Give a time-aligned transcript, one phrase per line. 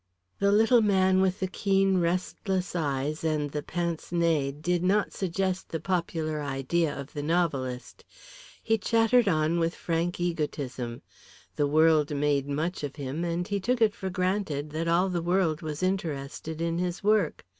[0.39, 5.69] The little man with the keen restless eyes and the pince nez did not suggest
[5.69, 8.03] the popular idea of the novelist.
[8.63, 11.03] He chattered on with frank egotism.
[11.55, 15.21] The world made much of him, and he took it for granted that all the
[15.21, 17.45] world was interested in his work.